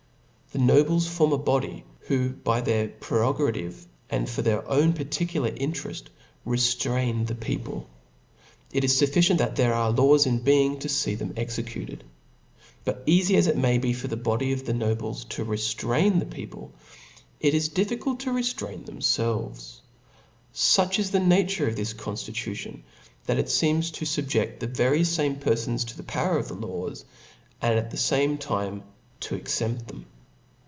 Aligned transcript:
The 0.53 0.59
nobles 0.59 1.07
form 1.07 1.31
a 1.31 1.37
body, 1.37 1.85
who 2.01 2.31
by 2.31 2.59
their 2.59 2.89
prerogative, 2.89 3.87
and 4.09 4.27
Tor 4.27 4.43
their 4.43 4.69
own 4.69 4.91
particular 4.91 5.49
intereft, 5.49 6.07
reftraifi 6.45 7.25
the 7.25 7.35
people; 7.35 7.87
It 8.73 8.83
is 8.83 8.99
fufiicient, 9.01 9.37
that 9.37 9.55
there 9.55 9.73
are 9.73 9.91
laws 9.91 10.25
in 10.25 10.39
being 10.39 10.77
to 10.79 10.89
feef 10.89 11.19
them 11.19 11.33
C3^ecuted. 11.35 12.01
But 12.83 13.07
eafy 13.07 13.35
as 13.37 13.47
it 13.47 13.55
may 13.55 13.77
be 13.77 13.93
for 13.93 14.09
the 14.09 14.17
body 14.17 14.51
of 14.51 14.65
the 14.65 14.73
no 14.73 14.93
bles 14.93 15.23
to 15.29 15.45
reftrain 15.45 16.19
the 16.19 16.25
people, 16.25 16.73
it 17.39 17.53
is 17.53 17.69
difficult 17.69 18.19
to 18.19 18.33
re 18.33 18.43
ftrain 18.43 18.83
ihemielves*. 18.85 19.79
Such 20.51 20.99
is 20.99 21.11
the 21.11 21.21
nature 21.21 21.69
of 21.69 21.77
this 21.77 21.93
conftitution, 21.93 22.81
that 23.25 23.39
it 23.39 23.45
fcerfts 23.45 23.93
to 23.93 24.03
fubjeft 24.05 24.59
the 24.59 24.67
very 24.67 25.05
fame* 25.05 25.37
perfons 25.37 25.87
to 25.87 25.95
the 25.95 26.03
power 26.03 26.37
of 26.37 26.49
the 26.49 26.55
laws, 26.55 27.05
and 27.61 27.79
at 27.79 27.89
the 27.89 27.95
fame 27.95 28.37
time 28.37 28.83
to 29.21 29.35
exempt 29.35 29.87
them. 29.87 30.07